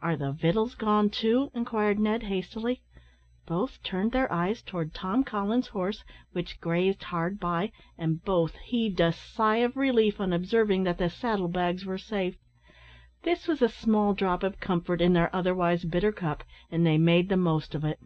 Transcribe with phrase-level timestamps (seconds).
[0.00, 2.82] "Are the victuals gone too?" inquired Ned, hastily.
[3.46, 8.98] Both turned their eyes towards Tom Collins's horse, which grazed hard by, and both heaved
[8.98, 12.34] a sigh of relief on observing that the saddle bags were safe.
[13.22, 17.28] This was a small drop of comfort in their otherwise bitter cup, and they made
[17.28, 18.00] the most of it.